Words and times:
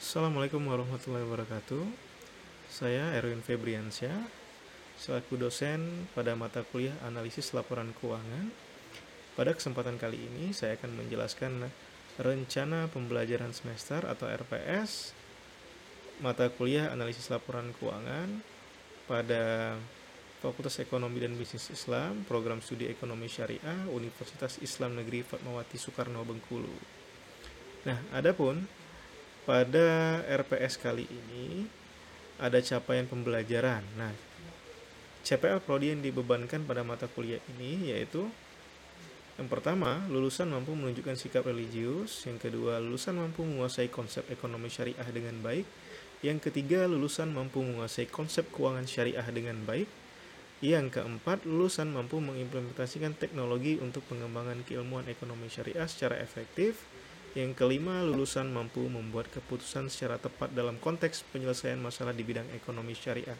Assalamualaikum 0.00 0.64
warahmatullahi 0.64 1.28
wabarakatuh. 1.28 1.84
Saya 2.72 3.12
Erwin 3.20 3.44
Febriansyah, 3.44 4.32
selaku 4.96 5.36
dosen 5.36 6.08
pada 6.16 6.32
mata 6.32 6.64
kuliah 6.64 6.96
Analisis 7.04 7.52
Laporan 7.52 7.92
Keuangan. 8.00 8.48
Pada 9.36 9.52
kesempatan 9.52 10.00
kali 10.00 10.16
ini 10.16 10.56
saya 10.56 10.80
akan 10.80 11.04
menjelaskan 11.04 11.68
rencana 12.16 12.88
pembelajaran 12.88 13.52
semester 13.52 14.08
atau 14.08 14.24
RPS 14.24 15.12
mata 16.24 16.48
kuliah 16.48 16.88
Analisis 16.88 17.28
Laporan 17.28 17.68
Keuangan 17.76 18.40
pada 19.04 19.76
Fakultas 20.40 20.80
Ekonomi 20.80 21.20
dan 21.20 21.36
Bisnis 21.36 21.68
Islam, 21.68 22.24
Program 22.24 22.64
Studi 22.64 22.88
Ekonomi 22.88 23.28
Syariah, 23.28 23.84
Universitas 23.92 24.64
Islam 24.64 24.96
Negeri 24.96 25.28
Fatmawati 25.28 25.76
Soekarno 25.76 26.24
Bengkulu. 26.24 26.72
Nah, 27.84 28.00
adapun 28.16 28.79
pada 29.50 30.22
RPS 30.30 30.78
kali 30.78 31.10
ini 31.10 31.66
ada 32.38 32.62
capaian 32.62 33.02
pembelajaran. 33.02 33.82
Nah, 33.98 34.14
CPL 35.26 35.58
Prodi 35.58 35.90
yang 35.90 36.06
dibebankan 36.06 36.62
pada 36.62 36.86
mata 36.86 37.10
kuliah 37.10 37.42
ini 37.58 37.90
yaitu 37.90 38.30
yang 39.34 39.50
pertama, 39.50 40.06
lulusan 40.06 40.52
mampu 40.52 40.76
menunjukkan 40.76 41.16
sikap 41.18 41.48
religius. 41.48 42.28
Yang 42.28 42.46
kedua, 42.46 42.78
lulusan 42.78 43.18
mampu 43.18 43.40
menguasai 43.40 43.90
konsep 43.90 44.22
ekonomi 44.30 44.70
syariah 44.70 45.08
dengan 45.10 45.34
baik. 45.40 45.64
Yang 46.20 46.52
ketiga, 46.52 46.84
lulusan 46.84 47.32
mampu 47.32 47.64
menguasai 47.64 48.06
konsep 48.06 48.46
keuangan 48.52 48.84
syariah 48.84 49.24
dengan 49.32 49.56
baik. 49.64 49.88
Yang 50.60 51.00
keempat, 51.00 51.48
lulusan 51.48 51.88
mampu 51.88 52.20
mengimplementasikan 52.20 53.16
teknologi 53.16 53.80
untuk 53.80 54.04
pengembangan 54.12 54.60
keilmuan 54.68 55.08
ekonomi 55.08 55.48
syariah 55.48 55.88
secara 55.88 56.20
efektif. 56.20 56.84
Yang 57.30 57.62
kelima, 57.62 58.02
lulusan 58.02 58.50
mampu 58.50 58.82
membuat 58.90 59.30
keputusan 59.30 59.86
secara 59.86 60.18
tepat 60.18 60.50
dalam 60.50 60.82
konteks 60.82 61.22
penyelesaian 61.30 61.78
masalah 61.78 62.10
di 62.10 62.26
bidang 62.26 62.50
ekonomi 62.58 62.90
syariah. 62.90 63.38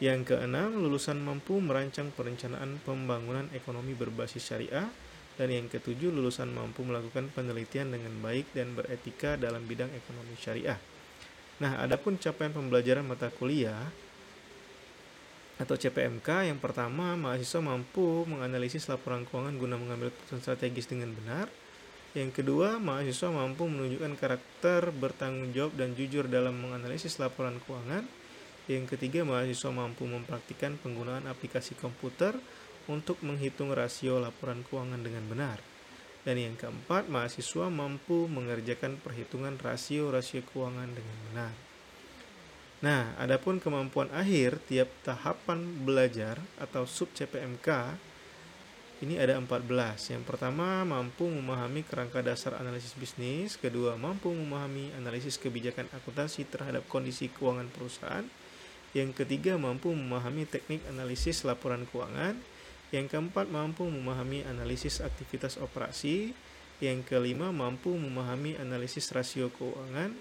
Yang 0.00 0.34
keenam, 0.34 0.80
lulusan 0.80 1.20
mampu 1.20 1.60
merancang 1.60 2.08
perencanaan 2.16 2.80
pembangunan 2.80 3.46
ekonomi 3.52 3.92
berbasis 3.92 4.40
syariah. 4.40 4.88
Dan 5.36 5.48
yang 5.48 5.68
ketujuh, 5.68 6.12
lulusan 6.12 6.48
mampu 6.52 6.84
melakukan 6.84 7.28
penelitian 7.32 7.92
dengan 7.92 8.12
baik 8.20 8.52
dan 8.56 8.72
beretika 8.72 9.36
dalam 9.36 9.64
bidang 9.64 9.88
ekonomi 9.92 10.36
syariah. 10.36 10.76
Nah, 11.60 11.76
adapun 11.80 12.16
capaian 12.16 12.52
pembelajaran 12.52 13.04
mata 13.04 13.28
kuliah 13.28 13.92
atau 15.60 15.76
CPMK 15.78 16.48
yang 16.50 16.58
pertama, 16.58 17.14
mahasiswa 17.14 17.62
mampu 17.62 18.24
menganalisis 18.26 18.90
laporan 18.90 19.22
keuangan 19.28 19.54
guna 19.60 19.76
mengambil 19.78 20.10
keputusan 20.10 20.40
strategis 20.40 20.90
dengan 20.90 21.14
benar. 21.14 21.46
Yang 22.12 22.44
kedua, 22.44 22.76
mahasiswa 22.76 23.32
mampu 23.32 23.64
menunjukkan 23.64 24.20
karakter 24.20 24.92
bertanggung 24.92 25.48
jawab 25.56 25.72
dan 25.80 25.96
jujur 25.96 26.28
dalam 26.28 26.60
menganalisis 26.60 27.16
laporan 27.16 27.56
keuangan. 27.64 28.04
Yang 28.68 28.96
ketiga, 28.96 29.24
mahasiswa 29.24 29.72
mampu 29.72 30.04
mempraktikkan 30.04 30.76
penggunaan 30.84 31.24
aplikasi 31.24 31.72
komputer 31.80 32.36
untuk 32.84 33.16
menghitung 33.24 33.72
rasio 33.72 34.20
laporan 34.20 34.60
keuangan 34.68 35.00
dengan 35.00 35.24
benar. 35.24 35.58
Dan 36.22 36.36
yang 36.36 36.54
keempat, 36.60 37.08
mahasiswa 37.08 37.72
mampu 37.72 38.28
mengerjakan 38.28 39.00
perhitungan 39.00 39.56
rasio-rasio 39.56 40.44
keuangan 40.52 40.92
dengan 40.92 41.18
benar. 41.32 41.54
Nah, 42.82 43.14
adapun 43.16 43.56
kemampuan 43.56 44.12
akhir 44.12 44.58
tiap 44.68 44.90
tahapan 45.06 45.64
belajar 45.86 46.36
atau 46.58 46.82
sub 46.82 47.08
CPMK 47.14 47.94
ini 49.02 49.18
ada 49.18 49.34
14. 49.34 50.14
Yang 50.14 50.22
pertama, 50.22 50.86
mampu 50.86 51.26
memahami 51.26 51.82
kerangka 51.82 52.22
dasar 52.22 52.54
analisis 52.62 52.94
bisnis. 52.94 53.58
Kedua, 53.58 53.98
mampu 53.98 54.30
memahami 54.30 54.94
analisis 54.94 55.42
kebijakan 55.42 55.90
akuntansi 55.90 56.46
terhadap 56.46 56.86
kondisi 56.86 57.26
keuangan 57.26 57.66
perusahaan. 57.74 58.22
Yang 58.94 59.26
ketiga, 59.26 59.58
mampu 59.58 59.90
memahami 59.90 60.46
teknik 60.46 60.86
analisis 60.86 61.42
laporan 61.42 61.82
keuangan. 61.90 62.38
Yang 62.94 63.18
keempat, 63.18 63.50
mampu 63.50 63.90
memahami 63.90 64.46
analisis 64.46 65.02
aktivitas 65.02 65.58
operasi. 65.58 66.30
Yang 66.78 67.10
kelima, 67.10 67.50
mampu 67.50 67.90
memahami 67.98 68.54
analisis 68.62 69.10
rasio 69.10 69.50
keuangan. 69.50 70.14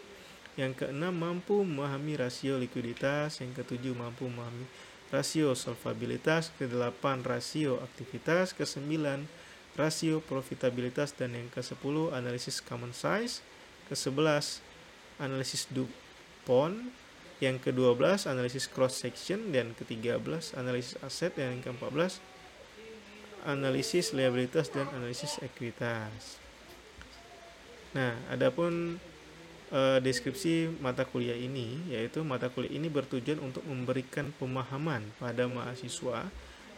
Yang 0.57 0.83
keenam, 0.83 1.13
mampu 1.13 1.61
memahami 1.61 2.17
rasio 2.17 2.57
likuiditas. 2.57 3.45
Yang 3.45 3.61
ketujuh, 3.61 3.93
mampu 3.93 4.25
memahami 4.25 4.65
rasio 5.11 5.53
solvabilitas, 5.53 6.55
ke-8 6.55 7.03
rasio 7.27 7.83
aktivitas, 7.83 8.55
ke-9 8.55 8.95
rasio 9.75 10.23
profitabilitas 10.23 11.11
dan 11.15 11.35
yang 11.35 11.51
ke-10 11.51 12.15
analisis 12.15 12.63
common 12.63 12.95
size, 12.95 13.43
ke-11 13.91 14.63
analisis 15.19 15.67
DuPont, 15.69 16.91
yang 17.41 17.57
ke-12 17.57 18.29
analisis 18.29 18.69
cross 18.69 19.01
section 19.01 19.51
dan 19.51 19.73
ke-13 19.75 20.55
analisis 20.55 20.95
aset. 21.01 21.33
Dan 21.35 21.59
yang 21.59 21.61
ke-14 21.65 22.21
analisis 23.49 24.13
liabilitas 24.13 24.69
dan 24.69 24.85
analisis 24.93 25.41
ekuitas. 25.41 26.37
Nah, 27.97 28.15
adapun 28.29 29.01
uh, 29.71 29.97
deskripsi 30.03 30.69
mata 30.83 31.07
kuliah 31.07 31.35
ini, 31.35 31.79
yaitu 31.89 32.21
mata 32.21 32.51
kuliah 32.51 32.77
ini 32.77 32.91
bertujuan 32.91 33.39
untuk 33.41 33.63
memberikan 33.65 34.29
pemahaman 34.37 35.01
pada 35.17 35.47
mahasiswa 35.47 36.27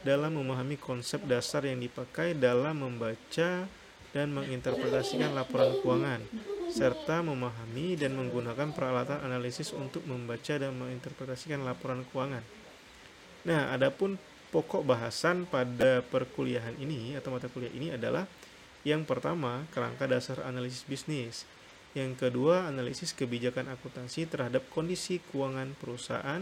dalam 0.06 0.38
memahami 0.38 0.78
konsep 0.78 1.20
dasar 1.26 1.66
yang 1.66 1.82
dipakai 1.82 2.38
dalam 2.38 2.80
membaca 2.86 3.66
dan 4.14 4.28
menginterpretasikan 4.30 5.34
laporan 5.34 5.74
keuangan, 5.82 6.22
serta 6.70 7.26
memahami 7.26 7.98
dan 7.98 8.14
menggunakan 8.14 8.70
peralatan 8.72 9.26
analisis 9.26 9.74
untuk 9.74 10.06
membaca 10.06 10.54
dan 10.54 10.70
menginterpretasikan 10.78 11.66
laporan 11.66 12.06
keuangan. 12.14 12.46
Nah, 13.44 13.74
adapun 13.74 14.22
pokok 14.54 14.86
bahasan 14.86 15.50
pada 15.50 16.06
perkuliahan 16.06 16.78
ini 16.78 17.18
atau 17.18 17.34
mata 17.34 17.50
kuliah 17.50 17.74
ini 17.74 17.90
adalah 17.90 18.30
yang 18.84 19.08
pertama, 19.08 19.64
kerangka 19.72 20.06
dasar 20.06 20.44
analisis 20.44 20.84
bisnis 20.86 21.48
yang 21.94 22.18
kedua, 22.18 22.66
analisis 22.66 23.14
kebijakan 23.14 23.70
akuntansi 23.70 24.26
terhadap 24.26 24.66
kondisi 24.74 25.22
keuangan 25.30 25.78
perusahaan. 25.78 26.42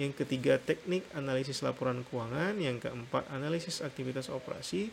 Yang 0.00 0.24
ketiga, 0.24 0.56
teknik 0.56 1.04
analisis 1.12 1.60
laporan 1.60 2.08
keuangan. 2.08 2.56
Yang 2.56 2.88
keempat, 2.88 3.28
analisis 3.28 3.84
aktivitas 3.84 4.32
operasi. 4.32 4.88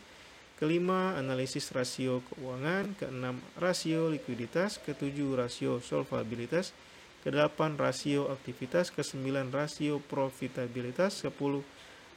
Kelima, 0.60 1.16
analisis 1.16 1.72
rasio 1.72 2.20
keuangan. 2.28 2.92
Keenam, 3.00 3.40
rasio 3.56 4.12
likuiditas. 4.12 4.76
Ketujuh, 4.84 5.32
rasio 5.32 5.80
solvabilitas. 5.80 6.76
Kedelapan, 7.24 7.80
rasio 7.80 8.28
aktivitas. 8.28 8.92
Kesembilan, 8.92 9.48
rasio 9.48 10.04
profitabilitas. 10.04 11.24
Sepuluh, 11.24 11.64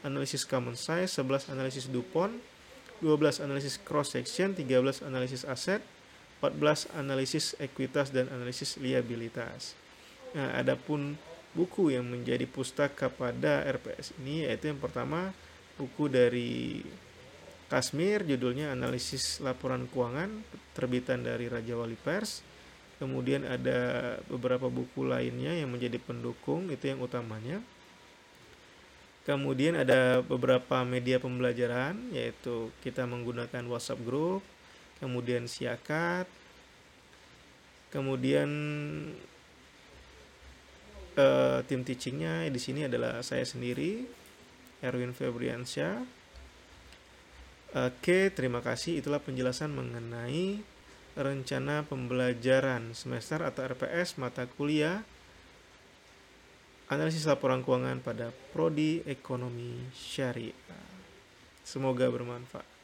analisis 0.04 0.44
common 0.44 0.76
size. 0.76 1.16
Sebelas, 1.16 1.48
analisis 1.48 1.88
DuPont. 1.88 2.36
12 3.00 3.40
analisis 3.40 3.80
cross 3.80 4.12
section, 4.12 4.52
13 4.52 5.08
analisis 5.08 5.48
aset, 5.48 5.80
14 6.40 6.96
analisis 6.96 7.56
ekuitas 7.60 8.16
dan 8.16 8.32
analisis 8.32 8.80
liabilitas. 8.80 9.76
Nah, 10.32 10.56
adapun 10.56 11.20
buku 11.52 11.92
yang 11.92 12.08
menjadi 12.08 12.48
pustaka 12.48 13.12
pada 13.12 13.66
RPS 13.68 14.16
ini 14.22 14.48
yaitu 14.48 14.72
yang 14.72 14.80
pertama 14.80 15.36
buku 15.76 16.08
dari 16.08 16.84
Kasmir 17.70 18.26
judulnya 18.26 18.74
Analisis 18.74 19.38
Laporan 19.46 19.86
Keuangan 19.94 20.42
terbitan 20.74 21.22
dari 21.22 21.46
Raja 21.46 21.78
Wali 21.78 21.94
Pers. 21.94 22.42
Kemudian 22.98 23.46
ada 23.46 24.18
beberapa 24.26 24.68
buku 24.68 25.06
lainnya 25.06 25.54
yang 25.54 25.70
menjadi 25.70 26.02
pendukung 26.02 26.68
itu 26.74 26.90
yang 26.90 27.00
utamanya. 27.00 27.62
Kemudian 29.24 29.78
ada 29.78 30.26
beberapa 30.26 30.82
media 30.82 31.22
pembelajaran 31.22 32.10
yaitu 32.10 32.74
kita 32.82 33.06
menggunakan 33.06 33.62
WhatsApp 33.70 34.02
group, 34.02 34.42
kemudian 35.00 35.48
siakat, 35.48 36.28
kemudian 37.90 38.50
uh, 41.18 41.60
tim 41.66 41.82
teachingnya 41.82 42.46
di 42.48 42.60
sini 42.62 42.86
adalah 42.86 43.24
saya 43.26 43.44
sendiri, 43.44 44.06
Erwin 44.84 45.16
Febriansyah. 45.16 46.20
Oke, 47.70 48.34
terima 48.34 48.66
kasih. 48.66 48.98
Itulah 48.98 49.22
penjelasan 49.22 49.70
mengenai 49.70 50.62
rencana 51.14 51.86
pembelajaran 51.86 52.96
semester 52.96 53.44
atau 53.46 53.62
RPS 53.66 54.18
mata 54.18 54.48
kuliah 54.48 55.06
analisis 56.90 57.30
laporan 57.30 57.62
keuangan 57.62 58.02
pada 58.02 58.34
prodi 58.50 59.06
ekonomi 59.06 59.78
syariah. 59.94 60.58
Semoga 61.62 62.10
bermanfaat. 62.10 62.79